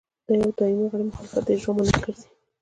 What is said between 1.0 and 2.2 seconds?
مخالفت د اجرا مانع